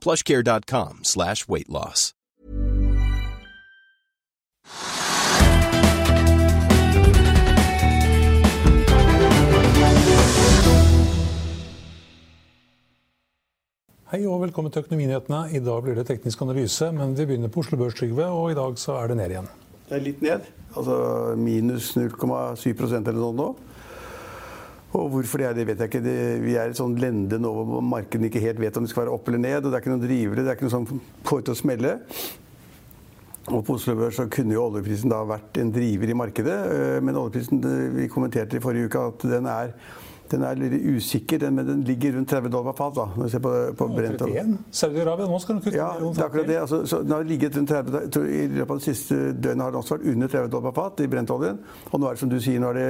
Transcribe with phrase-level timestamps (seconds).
[0.00, 2.12] plushcare.com slash weight loss.
[14.10, 15.44] Hei og velkommen til Økonominyhetene.
[15.54, 18.56] I dag blir det teknisk analyse, men vi begynner på Oslo Børs, Trygve, og i
[18.58, 19.50] dag så er det ned igjen.
[19.86, 20.48] Det er litt ned.
[20.74, 20.96] Altså
[21.38, 23.46] minus 0,7% eller noe nå.
[24.90, 26.02] Og hvorfor det er, det vet jeg ikke.
[26.02, 28.90] Det, vi er i et sånn lende nå hvor markedene ikke helt vet om det
[28.90, 29.60] skal være opp eller ned.
[29.62, 31.92] og Det er ikke noen drivere, det er ikke noe som får til å smelle.
[33.50, 36.58] Og på Oslo Børs så kunne jo oljeprisen da vært en driver i markedet.
[36.74, 37.62] eh, Men oljeprisen,
[37.96, 39.72] vi kommenterte i forrige uke at den er,
[40.30, 41.40] den er litt usikker.
[41.42, 42.94] Den, men den ligger rundt 30 dollar per fat.
[42.96, 44.22] da, når vi ser på, på Brent.
[44.22, 44.56] 31.
[44.80, 46.58] Saudi-Arabia, nå skal den kutte Ja, det er akkurat det.
[46.60, 49.74] Altså, så den har ligget rundt 30, tror I løpet av det siste døgnet har
[49.74, 51.60] den også vært under 30 dollar per fat i brentoljen.
[51.90, 52.88] Og nå er det som du sier, er det,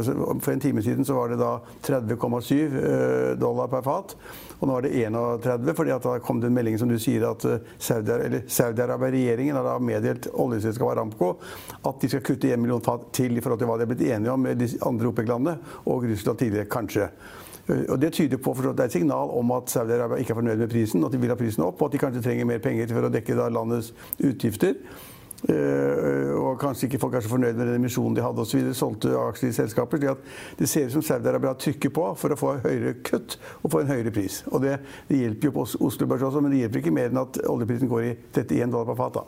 [0.00, 1.52] altså, for en time siden så var det da
[1.88, 4.16] 30,7 eh, dollar per fat.
[4.62, 7.24] Og nå er det 31, fordi at da kom det en melding som du sier
[7.26, 11.32] at eh, Saudi- eller Saudi-Arabia-regjeringen har da meddelt oljeselskapet Aramco
[11.82, 14.04] at de skal kutte 1 million fat til i forhold til hva de har blitt
[14.06, 15.56] enige om med de andre OPEC-landene
[15.90, 17.08] og Russland tidligere, kanskje.
[17.88, 20.58] Og Det tyder på så det er et signal om at Saudi-Arabia ikke er fornøyd
[20.58, 22.90] med prisen, at de vil ha prisen opp, og at de kanskje trenger mer penger
[22.90, 24.74] for å dekke landets utgifter.
[25.42, 28.68] Eh, og kanskje ikke folk er så fornøyd med den emisjonen de hadde osv.
[28.78, 29.98] Solgte aksjer i selskaper.
[29.98, 33.72] slik at Det ser ut som Saudi-Arabia trykker på for å få høyere kutt og
[33.72, 34.42] få en høyere pris.
[34.52, 34.76] Og Det,
[35.08, 37.40] det hjelper jo på Os- Oslo Børs også, men det hjelper ikke mer enn at
[37.50, 39.18] oljeprisen går i 31 dollar per fat.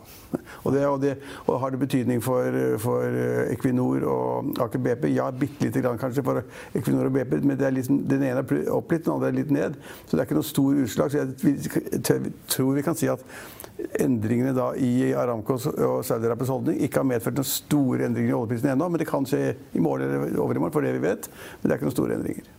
[0.64, 1.16] Og, det, og, det,
[1.48, 3.18] og har det betydning for, for
[3.50, 5.08] Equinor og Aker BP?
[5.16, 6.44] Ja, bitte lite grann kanskje for
[6.74, 9.38] Equinor og BP, men det er liksom, den ene er opp litt, den andre er
[9.40, 9.76] litt ned.
[10.06, 11.10] Så det er ikke noe stor utslag.
[11.10, 13.22] Så jeg tror vi kan si at
[13.98, 18.72] endringene da i Aramcos og Saudi-Arabias holdning ikke har medført noen store endringer i oljeprisen
[18.74, 18.88] ennå.
[18.90, 21.30] Men det kan skje i morgen eller overmorgen, for det vi vet.
[21.60, 22.50] Men det er ikke noen store endringer.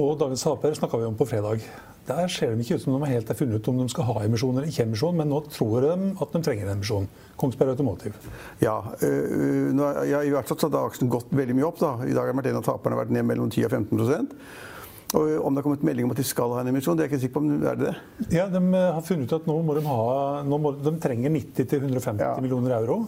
[0.00, 1.64] Og dagens Haper snakka vi om på fredag.
[2.06, 4.24] Der ser de ikke ut som de helt har funnet ut om de skal ha
[4.24, 7.06] emisjon eller ikke emisjon, men nå tror de at de trenger en emisjon.
[7.38, 8.14] Kongsberg Automotive.
[8.62, 11.78] Ja, øh, nå, ja, I hvert fall så har aksjen gått veldig mye opp.
[11.78, 11.92] da.
[12.06, 14.02] I dag har vært en av taperne vært ned mellom 10 og 15
[15.14, 17.08] og Om det har kommet melding om at de skal ha en emisjon, det er
[17.08, 17.42] jeg ikke sikker på.
[17.44, 17.96] men er det det?
[18.38, 21.30] Ja, De eh, har funnet ut at nå må de ha nå må, De trenger
[21.30, 22.34] 90-150 Ja.
[22.40, 23.06] millioner euro.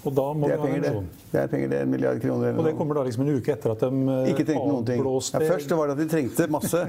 [0.00, 1.24] Og da må Det de er penger, det.
[1.30, 2.48] Det er penger, det er en milliard kroner.
[2.48, 4.86] eller Og det kommer da liksom en uke etter at de eh, Ikke trengte noen
[4.88, 5.02] ting.
[5.04, 6.80] Ja, først var det at de trengte masse.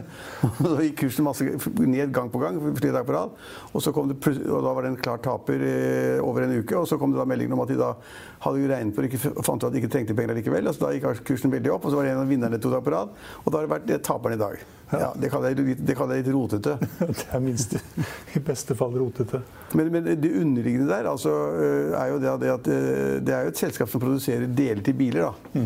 [0.47, 1.47] Og så gikk kursen masse
[1.81, 2.59] ned gang på gang.
[2.79, 3.35] flere dager på rad.
[3.73, 6.77] Og, så kom det, og da var det en klar taper eh, over en uke.
[6.79, 7.93] Og så kom det da meldingen om at de da
[8.41, 10.71] hadde jo regnet på og ikke fant ut at de ikke trengte penger likevel.
[10.71, 12.87] så da gikk kursen veldig opp, og så var det en av vinnerne to dager
[12.87, 13.11] på rad.
[13.43, 14.63] Og da har det vært er taperen i dag.
[14.91, 16.73] Ja, det kaller jeg litt, litt rotete.
[17.21, 17.77] Det er minst
[18.35, 19.39] i beste fall rotete.
[19.77, 22.67] Men, men det underliggende der altså, øh, er jo det, at-
[23.01, 25.21] det øh, det er jo et selskap som produserer deler til biler.
[25.53, 25.61] da.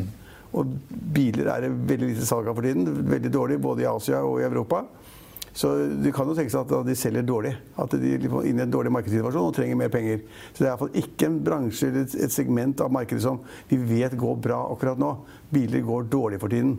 [0.55, 0.65] Og
[1.13, 2.85] biler er det veldig lite salg av for tiden.
[3.11, 4.83] Veldig dårlig både i Asia og i Europa.
[5.55, 5.69] Så
[6.03, 7.53] det kan jo tenkes at de selger dårlig.
[7.79, 10.19] At de er inne i en dårlig markedssituasjon og trenger mer penger.
[10.53, 13.77] Så det er iallfall ikke en bransje eller et- et segment av markedet som vi
[13.77, 15.13] vet går bra akkurat nå.
[15.51, 16.77] Biler går dårlig for tiden.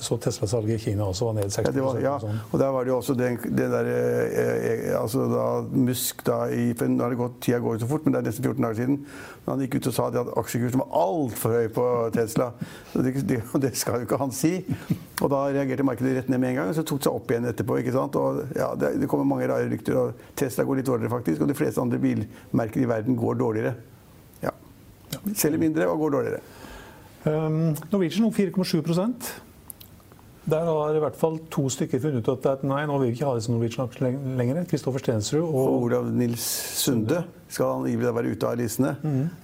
[0.00, 2.14] Så Tesla-salget i Kina også var ned 60 Ja, det var, ja.
[2.16, 2.40] og sånn.
[2.52, 6.36] og der var det jo også den, den der eh, eh, altså da Musk da
[6.52, 8.44] i for Nå har det gått, tida går jo så fort, men det er nesten
[8.44, 8.98] 14 dager siden.
[9.44, 12.50] Men han gikk ut og sa at aksjekursen var altfor høy på Tesla.
[12.92, 14.52] Så det, det, det skal jo ikke han si.
[15.22, 17.32] Og da reagerte markedet rett ned med en gang, og så tok det seg opp
[17.32, 17.80] igjen etterpå.
[17.80, 18.20] ikke sant?
[18.20, 21.40] Og ja, det, det kommer mange rare rykter, og Tesla går litt dårligere faktisk.
[21.40, 23.74] Og de fleste andre bilmerker i verden går dårligere.
[24.44, 24.52] Ja.
[25.32, 26.44] Selger mindre og går dårligere.
[27.26, 28.84] Um, Norwegian om 4,7
[30.46, 33.26] Der har i hvert fall to stykker funnet ut at nei, nå vil vi ikke
[33.26, 34.62] ha disse Norwegian-aksjene lenger.
[34.70, 36.44] Kristoffer Stensrud Og og Olav Nils
[36.78, 38.92] Sunde skal angivelig være ute av listene.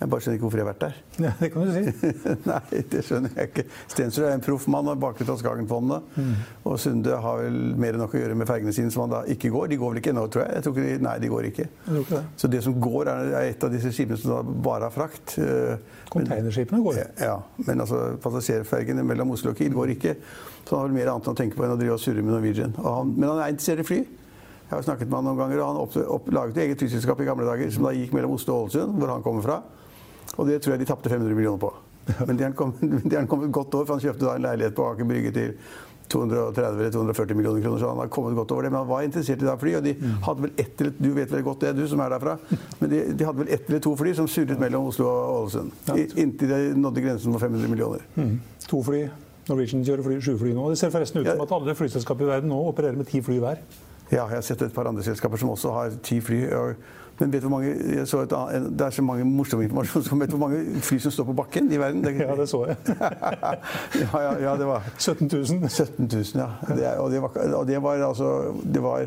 [0.01, 0.97] Jeg bare skjønner ikke hvorfor jeg har vært der.
[1.23, 2.13] Ja, det kan du si.
[2.51, 3.65] Nei, det skjønner jeg ikke.
[3.95, 6.19] Stensrud er en proff mann og bakgrunn fra Skagenfondet.
[6.67, 9.23] Og Sunde har vel mer enn nok å gjøre med fergene sine som han da
[9.35, 9.71] ikke går.
[9.71, 10.57] De går vel ikke ennå, tror jeg?
[10.59, 11.69] jeg tror de, nei, de går ikke.
[12.03, 12.23] Ikke det.
[12.43, 15.39] Så det som går, er er et av disse skipene som bare har frakt.
[15.43, 15.77] Eh,
[16.13, 17.03] Containerskipene går.
[17.23, 20.19] Ja, men altså passasjerfergene mellom Oslo og Kiel går ikke.
[20.65, 22.35] Så han har vel mer annet å tenke på enn å drive og surre med
[22.35, 22.75] Norwegian.
[22.79, 24.01] Og han, men han er interessert i fly.
[24.73, 27.21] Jeg har snakket med han noen ganger, og han opp, opp, laget et eget flyselskap
[27.21, 29.59] i gamle dager som da gikk mellom Oslo og Ålesund, hvor han kommer fra.
[30.39, 31.73] Og det tror jeg de tapte 500 millioner på.
[32.27, 35.09] Men det har han kommet, godt over, for han kjøpte da en leilighet på Aker
[35.11, 35.53] Brygge til
[36.13, 38.71] 230 eller 240 millioner kroner, så han har kommet godt over det.
[38.73, 39.93] Men han var interessert i det fly, og de
[40.27, 42.39] hadde vel ett eller Du vet vel godt det, du som er derfra.
[42.81, 45.77] Men de, de hadde vel ett eller to fly som surret mellom Oslo og Ålesund.
[46.17, 48.09] Inntil de nådde grensen på 500 millioner.
[48.17, 48.41] Mm.
[48.69, 49.05] To fly.
[49.49, 50.69] Norwegian kjører fly, sju fly nå.
[50.71, 53.39] Det ser forresten ut som at alle flyselskaper i verden nå opererer med ti fly
[53.43, 53.63] hver.
[54.13, 56.43] Ja, jeg har sett et par andre selskaper som også har ti fly.
[57.21, 58.33] Men vet du hvor mange, så et,
[58.79, 60.03] det er så mange morsomme informasjon.
[60.07, 62.03] som Vet du hvor mange fly som står på bakken i verden?
[62.05, 62.77] Det, Ja, det så jeg.
[64.03, 65.69] ja, ja, ja, det var 17 000.
[65.69, 66.49] 17 000, ja.
[66.75, 68.31] Det, og, det var, og det var altså
[68.65, 69.05] Det var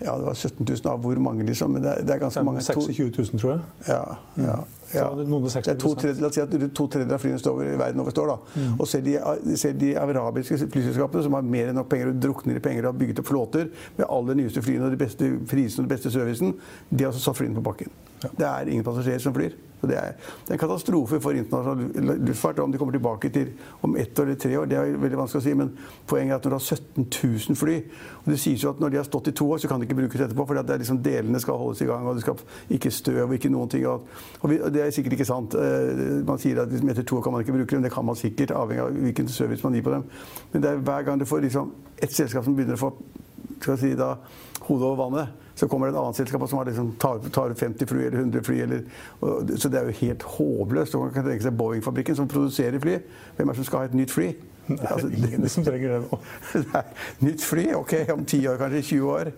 [0.00, 1.70] ja, det var 17 000 av hvor mange, liksom.
[1.76, 2.60] Men det, er- det er ganske mange.
[2.62, 3.60] 26 000, tror jeg.
[3.88, 4.02] Ja,
[4.44, 4.54] ja,
[4.94, 5.06] ja.
[5.06, 7.24] Så noen og 60 Det er to tredjedeler, la oss si at to tredjedeler av
[7.24, 8.32] flyene står over, i verden overstår.
[8.32, 8.60] Da.
[8.60, 8.74] Mm.
[8.76, 12.60] Og selv de, ser de arabiske flyselskapene som har mer enn nok penger og drukner
[12.60, 15.32] i penger og har bygget opp flåter med alle de nyeste flyene og de beste
[15.50, 16.54] prisene og den beste servicen,
[16.90, 17.98] de har altså satt flyene på bakken.
[18.20, 19.56] Det er ingen passasjerer som flyr.
[19.80, 22.58] Så det, er, det er en katastrofe for internasjonal luftfart.
[22.60, 25.40] Om de kommer tilbake til om ett år eller tre år, det er veldig vanskelig
[25.40, 25.54] å si.
[25.56, 25.70] Men
[26.10, 27.06] poenget er at når du har 17
[27.48, 27.76] 000 fly
[28.20, 29.88] og Det sies jo at når de har stått i to år, så kan de
[29.88, 30.44] ikke brukes etterpå.
[30.46, 32.42] For liksom delene skal holdes i gang, og det skal
[32.76, 33.86] ikke støv og ikke noen ting.
[33.88, 34.04] Og,
[34.42, 35.54] og, vi, og det er sikkert ikke sant.
[35.54, 37.82] Eh, Man sier at liksom etter to kan man ikke bruke dem.
[37.82, 40.04] Det kan man sikkert, avhengig av hvilken service man gir på dem.
[40.52, 42.94] Men det er hver gang du får liksom et selskap som begynner å få
[43.60, 44.14] skal si da,
[44.64, 47.88] hodet over vannet, så kommer det et annet selskap som har liksom, tar, tar 50
[47.90, 48.60] fly eller 100 fly.
[48.64, 48.86] Eller,
[49.20, 50.96] og, så det er jo helt håpløst.
[50.96, 52.96] Man kan tenke seg Boeing-fabrikken som produserer fly.
[53.36, 54.30] Hvem er det som skal ha et nytt fly?
[54.70, 56.20] Altså, Det er ingen som trenger det nå.
[56.72, 56.82] Nei,
[57.26, 57.66] nytt fly?
[57.76, 59.32] Ok, om 10 år, kanskje 20 år.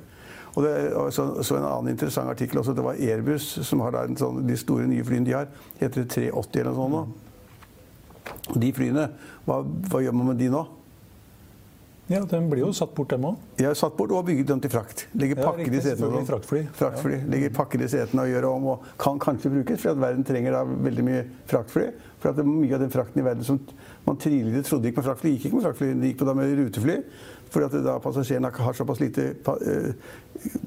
[0.53, 0.73] Det,
[1.17, 2.75] så, så en annen interessant artikkel også.
[2.77, 5.49] Det var Airbus som har da en sånn, de store nye flyene de har.
[5.81, 8.59] Heter det 380 eller noe sånt nå.
[8.61, 9.07] De flyene,
[9.47, 10.63] hva, hva gjør man med de nå?
[12.13, 13.37] Ja, Den blir jo satt bort, dem òg.
[13.63, 15.07] Ja, satt bort og bygget dem til frakt.
[15.17, 16.23] Legger Ja, pakker i setene.
[16.29, 16.63] fraktfly.
[16.77, 17.21] Fraktfly.
[17.33, 20.53] Legger pakker i setene og gjør om og kan kanskje brukes, for at verden trenger
[20.53, 21.87] da veldig mye fraktfly.
[22.21, 23.59] For at det mye av den frakten i verden som
[24.07, 25.89] man tidligere trodde gikk med fraktfly, gikk ikke med fraktfly.
[26.01, 26.99] Det gikk på da med rutefly.
[27.53, 29.93] Fordi at da passasjerene har såpass lite eh,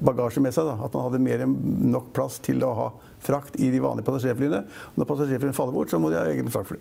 [0.06, 1.56] bagasje med seg da, at man hadde mer enn
[1.90, 2.88] nok plass til å ha
[3.26, 4.64] frakt i de vanlige passasjerflyene.
[4.96, 6.78] Når passasjerflyene faller bort, så må de ha egne fraktfly.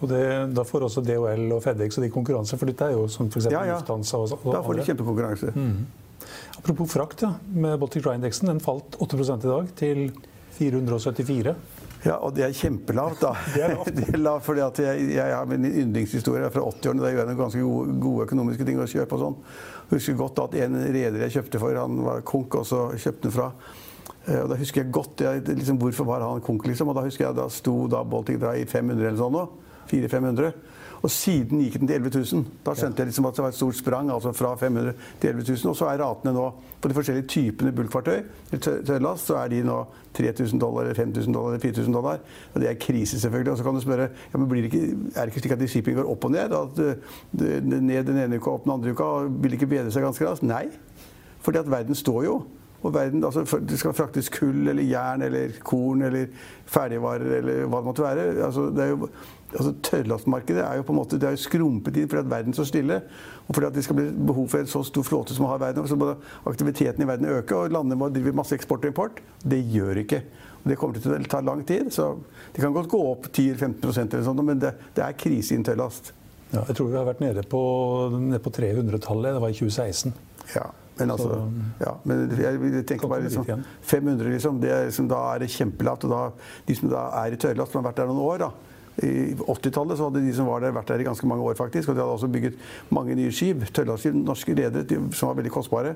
[0.00, 0.20] Og det,
[0.56, 3.50] Da får også DHL og FedEx og de konkurranse, for dette er jo som f.eks.
[3.52, 3.76] Ja, ja.
[3.78, 5.52] Lufthansa og, og Da får de kjempekonkurranse.
[5.54, 5.84] Mm.
[6.60, 7.34] Apropos frakt, ja.
[7.52, 8.48] Med Baltic Dry-indeksen.
[8.48, 10.10] Den falt 8 i dag, til
[10.58, 11.54] 474.
[12.04, 13.34] Ja, og det er kjempelavt, da.
[13.54, 13.92] Det er lavt.
[13.98, 17.04] det er lavt fordi at jeg, jeg har min yndlingshistorie fra 80-årene.
[17.04, 19.38] Da gjør jeg noen ganske gode, gode økonomiske ting å kjøpe og sånn.
[19.90, 23.36] Husker godt at en reder jeg kjøpte for, han var konk, og så kjøpte han
[23.36, 23.48] fra.
[24.26, 26.92] Eh, Og da husker jeg godt jeg, liksom, hvorfor var han konk, liksom.
[26.92, 29.44] Og da husker jeg da sto da Baltic Dry i 500 eller sånn nå.
[29.90, 30.52] 400-500.
[31.00, 32.42] Og siden gikk den til 11 000.
[32.66, 34.90] Da skjønte jeg liksom at det var et stort sprang altså fra 500
[35.22, 35.70] til 11 000.
[35.70, 36.42] Og så er ratene nå
[36.80, 39.78] på de forskjellige typene bulkfartøy eller tørrlast, så er de nå
[40.18, 42.20] 3000 dollar, 5000 dollar eller 4000 dollar.
[42.52, 43.52] Og det er krise, selvfølgelig.
[43.54, 44.84] Og så kan du spørre ja, men blir det ikke,
[45.16, 46.52] er det ikke slik at shipping går opp og ned?
[46.60, 46.94] At eh,
[47.32, 49.10] det- ned den ene uka, opp den andre uka?
[49.28, 50.44] Vil det ikke bedre seg ganske raskt?
[50.44, 50.66] Nei.
[51.40, 52.42] Fordi at verden står jo.
[52.80, 56.30] Og verden, altså, det skal fraktes kull eller jern eller korn eller
[56.70, 58.26] ferdigvarer eller hva det måtte være.
[58.46, 59.08] Altså, det er jo,
[59.52, 62.56] altså, tørrlastmarkedet er jo på en måte, det er jo skrumpet inn fordi at verden
[62.56, 63.00] står stille.
[63.46, 65.88] Og fordi at det skal bli behov for en så stor flåte som har verden.
[65.90, 66.14] Så må
[66.48, 69.20] aktiviteten i verden øke, og landene må drive masse eksport og import.
[69.42, 70.22] Det gjør ikke.
[70.60, 71.92] Og det kommer til å ta lang tid.
[71.92, 72.14] Så
[72.54, 76.14] det kan godt gå opp 10-15% eller sånt, men det, det er krise innen tørrlast.
[76.50, 77.60] Ja, jeg tror vi har vært nede på,
[78.16, 79.36] nede på 300-tallet.
[79.36, 80.14] Det var i 2016.
[80.56, 80.66] Ja,
[81.00, 81.36] men altså
[81.80, 83.46] ja, men jeg, jeg tenker bare liksom,
[83.82, 84.58] 500, liksom.
[84.62, 86.04] Det er, liksom da er det kjempelavt.
[86.06, 88.50] Og da, de som da er i tørrlast, som har vært der noen år da.
[89.00, 91.88] I 80-tallet så hadde de som var der, vært der i ganske mange år, faktisk.
[91.88, 92.58] Og de hadde også bygget
[92.92, 93.62] mange nye skip.
[93.72, 95.94] Tørrlastskip, norske redere, som var veldig kostbare.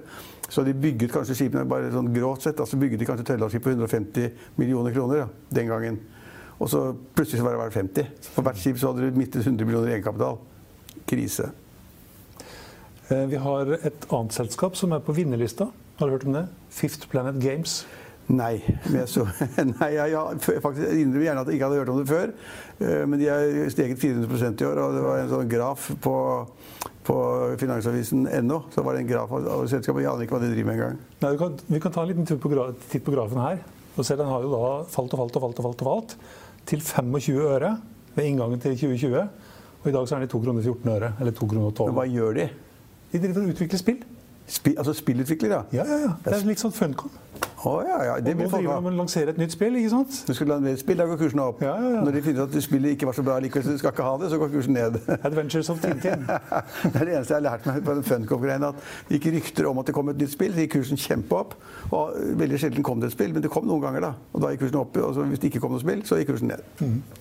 [0.48, 2.60] Så de bygget kanskje skipene bare sånn grovt sett.
[2.60, 6.00] altså bygget de kanskje tørrlastskip på 150 millioner kroner ja, den gangen.
[6.62, 8.30] Og så plutselig så var det verdt 50.
[8.36, 10.40] For hvert skip så hadde du mistet 100 millioner i egenkapital.
[11.10, 11.50] Krise.
[13.10, 15.68] Eh, Vi har et annet selskap som er på vinnerlista.
[15.98, 16.46] Har du hørt om det?
[16.70, 17.84] Fifth Planet Games.
[18.32, 18.56] Nei.
[19.10, 19.26] Så,
[19.80, 22.32] nei, jeg, jeg, faktisk, jeg innrømmer gjerne at jeg ikke hadde hørt om det før.
[22.80, 24.80] eh, Men de har steget 400% i år.
[24.86, 26.14] Og det var en sånn graf på,
[27.04, 27.18] på
[27.60, 28.62] finansavisen.no.
[28.72, 30.06] Så var det en graf av, selskapet.
[30.06, 30.98] Jeg aner ikke hva de driver med engang.
[31.20, 32.54] Vi, kan, vi kan ta en liten tur på
[32.88, 33.60] titt på grafen her.
[33.94, 36.16] Og selv den har jo da falt og falt og falt og falt, og falt
[36.66, 37.76] til 25 øre
[38.16, 39.20] ved inngangen til 2020.
[39.84, 41.90] Og i dag så er den i 2 kroner 14 øre, eller 2 kroner 12.
[41.92, 42.46] Men hva gjør de?
[43.14, 44.00] De driver og utvikler spill.
[44.46, 45.60] Spi, altså spillutvikler, ja?
[45.72, 46.08] Ja, ja, ja.
[46.24, 47.12] Det er litt sånn Funcom.
[47.64, 48.16] Å ja, ja.
[48.20, 50.16] Det Og nå driver de og lanserer et nytt spill, ikke sant?
[50.26, 51.62] Du skulle lage et spill, da går kursen opp.
[51.64, 52.00] Ja, ja, ja.
[52.04, 54.04] Når de finner ut at spillet ikke var så bra likevel, så du skal ikke
[54.04, 54.98] ha det, så går kursen ned.
[55.30, 56.26] Adventures of Tintin.
[56.90, 58.66] Det er det eneste jeg har lært meg på den Funcom-greien.
[58.68, 60.52] At det gikk rykter om at det kom et nytt spill.
[60.52, 61.54] Så gikk kursen kjempe opp.
[61.94, 64.12] Og veldig sjelden kom det et spill, men det kom noen ganger, da.
[64.34, 64.98] Og da gikk kursen opp.
[65.00, 66.68] Og så hvis det ikke kom noe spill, så gikk kursen ned.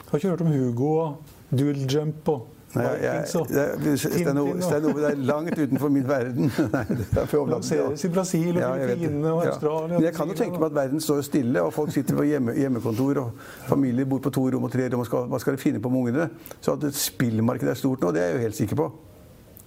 [0.10, 5.10] Har ikke hørt om Hugo og Dual Jump og Nei, jeg, jeg, Stein Ove det
[5.12, 6.50] er langt utenfor min verden.
[7.24, 8.72] Er lanseres i Brasil og Ja.
[8.74, 9.94] Filippinene og Australia.
[9.94, 12.56] Men jeg kan jo tenke meg at verden står stille, og folk sitter på hjemme,
[12.58, 13.32] hjemmekontor, og
[13.70, 15.92] familier bor på to rom og tre rom, og skal, hva skal de finne på
[15.94, 16.30] med ungene?
[16.62, 18.92] Så at spillmarkedet er stort nå, det er jeg jo helt sikker på.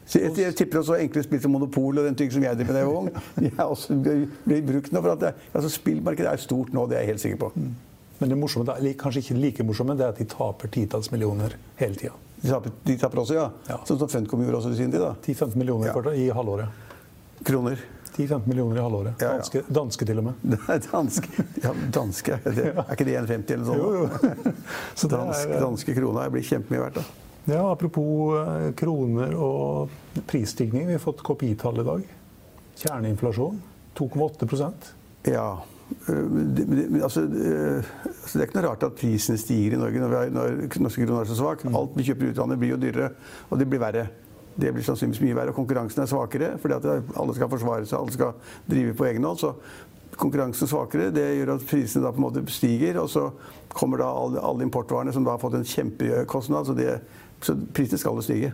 [0.07, 2.73] Så jeg, jeg tipper også enkle spill som Monopol og den ting som jeg driver
[2.73, 3.09] med da jeg var ung,
[3.43, 5.03] de er også blir, brukt nå.
[5.03, 7.53] For at det, altså spillmarkedet er stort nå, det er jeg helt sikker på.
[8.19, 11.99] Men det morsomme, kanskje ikke like morsomme, det er at de taper titalls millioner hele
[11.99, 12.15] tida.
[12.43, 13.51] De taper, de taper også, ja.
[13.69, 13.77] Ja.
[13.89, 15.01] Sånn som Funcom gjorde også i sin tid.
[15.01, 15.15] da.
[15.25, 16.13] 10-15 millioner Ja.
[16.13, 16.69] i halvåret.
[17.45, 17.79] Kroner.
[18.17, 19.19] 10-15 millioner i halvåret.
[19.21, 20.59] Danske, danske til og med.
[20.93, 21.45] Danske.
[21.63, 22.39] Ja, danske.
[22.45, 23.79] Det, er ikke det 1,50 eller sånt?
[23.79, 24.53] Jo, jo.
[25.01, 27.01] Så dansk, er- danske krona blir kjempemye verdt.
[27.03, 27.05] da.
[27.47, 29.91] Ja, apropos eh, kroner og
[30.27, 30.87] prisstigning.
[30.89, 32.07] Vi har fått KPI-tall i dag.
[32.81, 33.61] Kjerneinflasjon
[33.97, 34.73] 2,8%
[35.31, 35.49] Ja.
[36.07, 40.01] Det- men altså, øh, altså, det er ikke noe rart at prisene stiger i Norge
[40.01, 41.65] når, vi har, når norske kroner er så svak.
[41.65, 43.11] Alt vi kjøper i utlandet blir jo dyrere,
[43.51, 44.09] og det blir verre.
[44.59, 45.53] Det blir sannsynligvis mye verre.
[45.53, 48.33] og Konkurransen er svakere, fordi at alle skal forsvare seg, alle skal
[48.71, 49.39] drive på egen hånd.
[49.39, 49.53] Så
[50.17, 51.11] konkurransen er svakere.
[51.15, 53.31] Det gjør at prisene da på en måte stiger, og så
[53.69, 56.67] kommer da alle, alle importvarene som da har fått en kjempekostnad.
[56.67, 57.01] Så, det,
[57.41, 58.53] så prisene skal jo stige.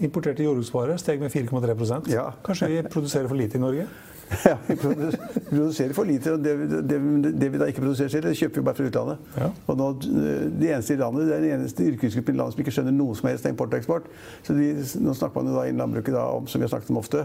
[0.00, 2.30] Importerte jordbruksvarer steg med 4,3 Ja.
[2.46, 3.88] Kanskje vi produserer for lite i Norge?
[4.44, 6.54] Ja, vi produserer for lite, og det,
[6.88, 6.98] det,
[7.40, 9.28] det vi da ikke produserer selv, det kjøper vi bare fra utlandet.
[9.40, 9.50] Ja.
[9.66, 12.64] Og nå, Det de eneste i landet, Det er den eneste yrkesgruppen i landet som
[12.64, 14.10] ikke skjønner noe som helst av import og eksport.
[14.46, 16.92] Så de, nå snakker man jo da innen landbruket da, om, som vi har snakket
[16.92, 17.24] om ofte,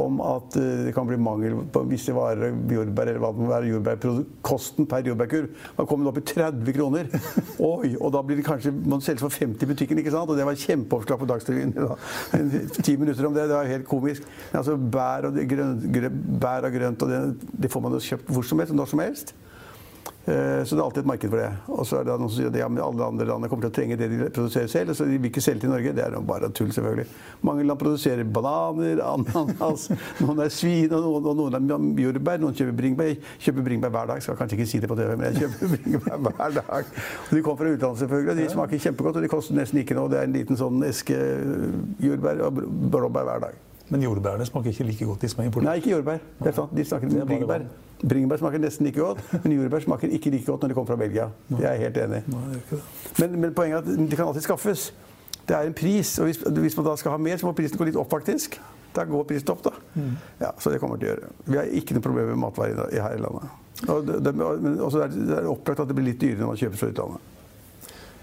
[0.00, 3.50] om at eh, det kan bli mangel på visse varer, jordbær eller hva det må
[3.50, 4.14] være.
[4.46, 7.10] Kosten per jordbærkurv har kommet opp i 30 kroner.
[7.72, 10.30] Oi, og da blir det kanskje, må det selges for 50 i butikken, ikke sant?
[10.30, 11.74] Og det var kjempeoverslag på Dagsrevyen.
[11.76, 11.98] da.
[12.86, 14.26] Ti minutter om det, det var helt komisk.
[14.52, 15.86] Altså bær og, grønt,
[16.40, 17.20] bær og grønt, og det,
[17.64, 19.34] det får man jo kjøpt hvor som helst, når som helst.
[20.26, 21.50] Eh, Så det er alltid et marked for det.
[21.72, 23.76] Og så er det noen som sier at ja, alle andre land kommer til å
[23.78, 24.92] trenge det de produserer selv.
[24.94, 25.94] Så de vil ikke selge til Norge.
[25.96, 27.06] Det er jo bare tull, selvfølgelig.
[27.48, 29.86] Mange land produserer bananer, ananas,
[30.20, 31.56] noen er svin, og noen, og noen
[31.96, 32.42] er jordbær.
[32.44, 33.14] Noen kjøper bringebær.
[33.46, 34.22] Kjøper bringebær hver dag.
[34.26, 36.92] Skal kanskje ikke si det på TV, men jeg kjøper bringebær hver dag.
[37.30, 38.36] Og de kommer fra utlandet, selvfølgelig.
[38.36, 40.12] og De smaker kjempegodt, og de koster nesten ikke noe.
[40.12, 41.16] Det er en liten sånn eske
[42.04, 42.60] jordbær og
[42.92, 43.58] blåbær hver dag.
[43.90, 45.68] Men jordbærene smaker ikke like godt, de som er importert.
[45.68, 46.18] Nei, ikke jordbær.
[46.38, 46.74] Det er sant.
[46.76, 47.64] De snakker er om bringebær.
[48.08, 50.96] Bringebær smaker nesten like godt, men jordbær smaker ikke like godt når de kommer fra
[51.00, 51.26] Belgia.
[51.50, 52.80] Det er jeg helt enig i.
[53.20, 54.86] Men, men poenget er at de kan alltid skaffes.
[55.48, 57.78] Det er en pris, og hvis, hvis man da skal ha mer, så må prisen
[57.80, 58.60] gå litt opp, faktisk.
[58.94, 59.70] Da går prisen opp, da.
[60.40, 61.32] Ja, så det kommer til å gjøre.
[61.46, 63.50] Vi har ikke noe problem med matvarer i- her i landet.
[63.88, 66.58] Og det, det, er det, det er opplagt at det blir litt dyrere når man
[66.62, 67.29] kjøper fra utlandet.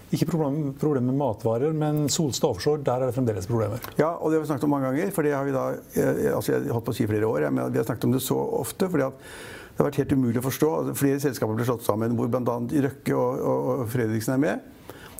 [0.08, 3.82] Ikke problem, problem med matvarer, men Solstad offshore, der er det fremdeles problemer.
[3.98, 5.10] Ja, og det har vi snakket om mange ganger.
[5.12, 7.50] for det har vi da, eh, altså Jeg har holdt på å si flere år,
[7.50, 8.88] men vi har snakket om det så ofte.
[8.88, 10.68] fordi at det har vært helt umulig å forstå.
[10.78, 12.56] Altså, flere selskaper ble slått sammen, hvor bl.a.
[12.88, 14.60] Røkke og, og, Fredriksen er med.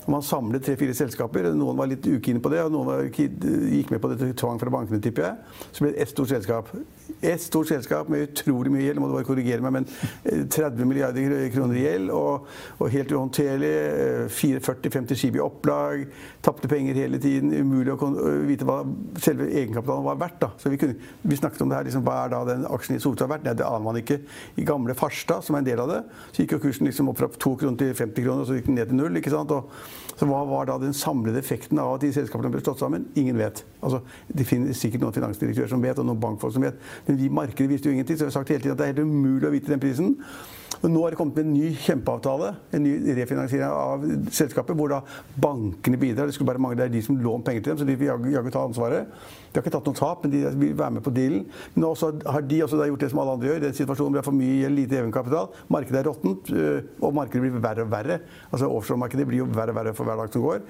[0.06, 1.52] Og Man samlet tre-fire selskaper.
[1.54, 4.58] Noen var litt ukine på det, og noen var, gikk med på det til tvang
[4.58, 5.36] fra bankene, tipper jeg.
[5.70, 6.72] Så ble det ett stort selskap.
[7.20, 9.86] Ett stort selskap med utrolig mye gjeld, må du bare korrigere meg, men
[10.28, 12.48] eh, 30 milliarder kroner i gjeld, og,
[12.78, 13.72] og helt uhåndterlig.
[13.74, 16.04] eh, 40-50 skip i opplag.
[16.44, 17.52] Tapte penger hele tiden.
[17.54, 18.10] Umulig å
[18.46, 18.80] vite hva
[19.22, 20.40] selve egenkapitalen var verdt.
[20.44, 20.50] da.
[20.58, 23.02] Så Vi, kunne, vi snakket om det her, liksom, hva er da den aksjen i
[23.02, 23.46] Solstad verdt?
[23.48, 24.20] Nei, det aner man ikke.
[24.56, 27.18] I gamle Farstad, som er en del av det, så gikk jo kursen liksom opp
[27.22, 29.18] fra 2 kroner til 50 kroner, og så gikk den ned til null.
[29.18, 29.54] ikke sant?
[29.54, 29.72] Og,
[30.18, 33.04] så hva var da den samlede effekten av at de selskapene ble slått sammen?
[33.18, 33.62] Ingen vet.
[33.78, 36.80] Altså, Det finnes sikkert noen finansdirektører som vet, og noen bankfolk som vet.
[37.06, 38.92] Men vi markedet visste jo ingenting, så vi har sagt hele tiden at det er
[38.92, 40.16] helt umulig å vite den prisen.
[40.78, 44.04] Og nå har det kommet med en ny kjempeavtale, en ny refinansiering av
[44.34, 45.00] selskapet, hvor da
[45.42, 46.28] bankene bidrar.
[46.28, 48.08] Det skulle bare mangle, det er de som låner penger til dem, så de vil
[48.12, 49.08] jaggu- ta ansvaret.
[49.48, 51.46] De har ikke tatt noe tap, men de vil være med på dealen.
[51.74, 53.60] Men også har de også gjort det som alle andre gjør.
[53.66, 55.50] Den situasjonen er for mye lite egenkapital.
[55.68, 58.20] Markedet er råttent, øh, og markedet blir verre og verre.
[58.52, 60.62] Altså Offshore-markedet blir jo verre og verre for hver dag som går.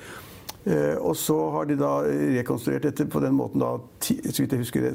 [0.69, 1.93] Eh, og så har de da
[2.39, 4.89] rekonstruert dette på den måten da, så vidt jeg husker,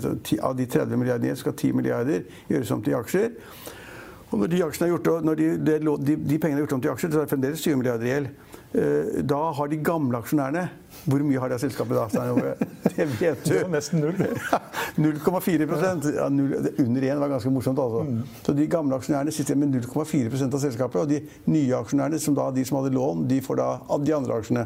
[0.44, 3.32] av de 30 milliardene skal 10 milliarder gjøres om til aksjer.
[4.34, 7.12] Og når de, er gjort, når de, de, de pengene er gjort om til aksjer,
[7.14, 8.30] så er det fremdeles 20 milliarder gjeld.
[8.74, 10.64] Eh, da har de gamle aksjonærene
[11.06, 12.54] Hvor mye har det selskapet da?
[12.96, 13.54] Det vet du.
[13.70, 14.18] Nesten null.
[14.98, 15.68] 0,4
[16.16, 16.26] ja,
[16.82, 17.80] Under én var ganske morsomt.
[17.80, 18.02] altså.
[18.08, 18.24] Mm.
[18.42, 21.02] Så De gamle aksjonærene sitter med 0,4% av selskapet.
[21.02, 23.70] Og de nye aksjonærene, som da, de som hadde lån, de får da
[24.02, 24.66] de andre aksjene.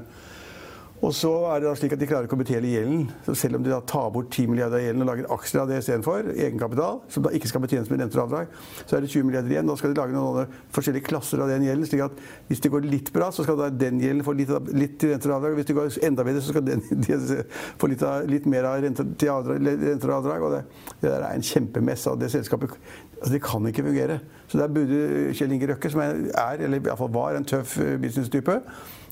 [1.06, 3.04] Og så er det da slik at De klarer ikke å betjene gjelden.
[3.26, 5.70] Så Selv om de da tar bort 10 milliarder av gjelden og lager aksjer av
[5.70, 9.12] det istedenfor, egenkapital, som da ikke skal betjenes med renter og avdrag, så er det
[9.14, 9.70] 20 milliarder igjen.
[9.70, 11.86] Da skal de lage noen forskjellige klasser av den gjelden.
[11.92, 14.98] slik at Hvis det går litt bra, så skal da den gjelden få litt, litt
[14.98, 15.60] til renter og avdrag.
[15.60, 17.44] Hvis det går enda bedre, så skal den de
[17.78, 20.48] få litt, av, litt, mer av renter, til avdrag, renter og avdrag.
[20.48, 20.64] Og det,
[21.04, 22.74] det der er en kjempemess av det selskapet.
[23.22, 24.20] Altså, det kan ikke fungere.
[24.48, 26.24] Så der burde Kjell Inge Røkke, som er,
[26.58, 28.62] eller iallfall var, en tøff eh, businesstype,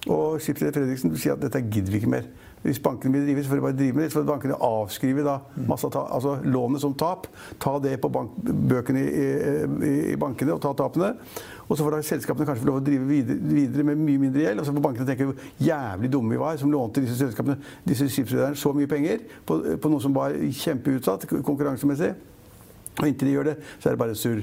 [0.05, 2.27] og skipsleder Fredriksen sier at dette gidder vi ikke mer.
[2.65, 4.11] Hvis bankene vil drive, så får de bare drive med det.
[4.11, 5.35] Så får bankene avskrive da,
[5.69, 7.27] masse, altså lånet som tap.
[7.61, 9.27] Ta det på bank, bøkene i,
[9.85, 11.11] i, i, bankene og ta tapene.
[11.67, 14.47] Og så får da selskapene kanskje få lov å drive videre, videre, med mye mindre
[14.47, 14.61] gjeld.
[14.63, 18.09] Og så får bankene tenke hvor jævlig dumme vi var som lånte disse selskapene, disse
[18.57, 22.15] så mye penger på, på noe som var kjempeutsatt konkurransemessig.
[22.95, 24.41] Og inntil de gjør det, så er det bare surr.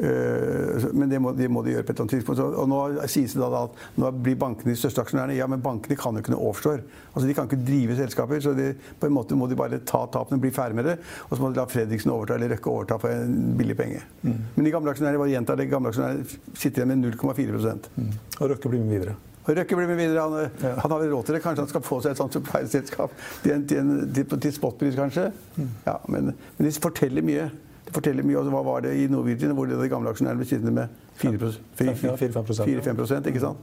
[0.00, 2.40] Eh, men det må, det må, de gjøre på et eller annet tidspunkt.
[2.40, 2.80] Og nå
[3.10, 5.36] sies det da at nå blir bankene de største aksjonærene.
[5.36, 6.84] Ja, men bankene kan jo ikke noe offshore.
[7.12, 8.42] Altså, De kan ikke drive selskaper.
[8.44, 10.98] Så de, på en måte må de bare ta tapene, bli ferdig med det.
[11.28, 14.04] Og så må de la Fredriksen overta eller Røkke overta for en billig penge.
[14.22, 14.36] Mm.
[14.56, 18.14] Men de gamle aksjonærene bare gjentar det, gamle aksjonærene sitter igjen med 0,4 mm.
[18.40, 19.18] Og Røkke blir med videre.
[19.46, 20.24] Og Røkke blir med videre.
[20.24, 20.76] Han, ja.
[20.80, 21.42] han har vel råd til det.
[21.44, 25.30] Kanskje han skal få seg et sånt supply-selskap til, til, til, til spotpris, kanskje.
[25.56, 25.74] Mm.
[25.86, 27.50] Ja, men, men de forteller mye.
[27.90, 28.38] Det forteller mye.
[28.38, 33.42] om hva var det i Norwegian, hvor de gamle aksjonærene ble sittende med 4-5% ikke
[33.42, 33.58] sant?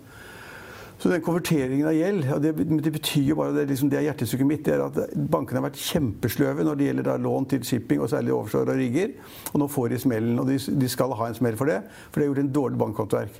[0.97, 4.49] Så den konverteringen av gjeld det, det, betyr jo bare, det, liksom, det er hjertesukket
[4.49, 4.97] mitt, det er at
[5.31, 8.81] bankene har vært kjempesløve når det gjelder da, lån til shipping, og særlig offshore og
[8.81, 9.13] rigger.
[9.53, 10.41] Og nå får de smellen.
[10.41, 11.77] Og de, de, skal ha en smell for det,
[12.09, 13.37] for de har gjort en dårlig bankhåndverk.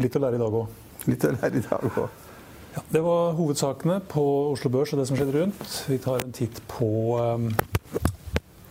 [0.00, 0.80] Litt å lære i dag òg.
[1.12, 2.24] Litt å lære i dag òg.
[2.72, 5.76] Ja, det var hovedsakene på Oslo Børs og det som skjedde rundt.
[5.90, 6.88] Vi tar en titt på
[7.20, 7.50] um,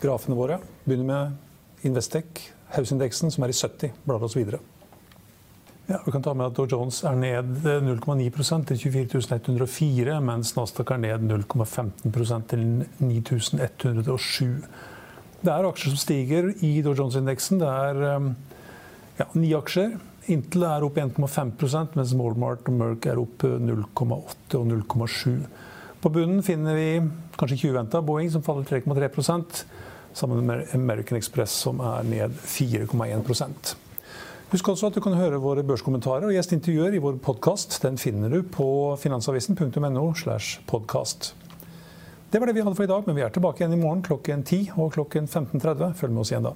[0.01, 0.59] grafene våre.
[0.85, 3.93] Begynner med Investec, House-indeksen, som er i 70.
[4.05, 4.59] Blar oss videre.
[5.87, 10.91] Ja, vi kan ta med at Dow Jones er ned 0,9% til 24.104, mens Nasdaq
[10.91, 12.65] er ned 0,15% til
[12.99, 14.57] 9107.
[15.37, 17.61] Det er aksjer som stiger i Dow Jones-indeksen.
[17.61, 18.33] Det er um,
[19.15, 19.95] ja, ni aksjer.
[20.27, 25.37] Intel er opp 1,5 mens Walmart og Merck er opp 0,8 og 0,7
[26.03, 26.89] På bunnen finner vi
[27.39, 29.07] kanskje 20-venta Boeing, som faller 3,3
[30.17, 33.75] sammen med American Express, som er ned 4,1%
[34.47, 37.81] Husk også at du kan høre våre børskommentarer og gjestintervjuer i vår podkast.
[37.83, 40.05] Den finner du på finansavisen.no.
[40.15, 41.33] slash podcast.
[42.31, 44.05] Det var det vi hadde for i dag, men vi er tilbake igjen i morgen
[44.07, 45.91] klokken 10 og klokken 15.30.
[45.99, 46.55] Følg med oss igjen da.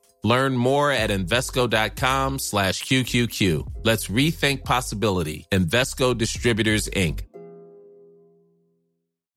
[0.23, 3.83] Learn more at Invesco.com slash QQQ.
[3.83, 5.47] Let's rethink possibility.
[5.51, 7.21] Investco Distributors, Inc.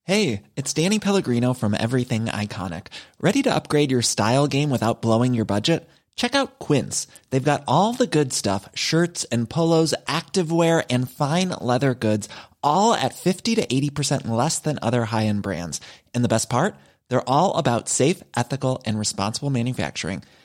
[0.03, 2.87] Hey, it's Danny Pellegrino from Everything Iconic.
[3.19, 5.89] Ready to upgrade your style game without blowing your budget?
[6.15, 7.07] Check out Quince.
[7.31, 12.29] They've got all the good stuff shirts and polos, activewear, and fine leather goods,
[12.61, 15.81] all at 50 to 80% less than other high end brands.
[16.13, 16.75] And the best part?
[17.09, 20.21] They're all about safe, ethical, and responsible manufacturing.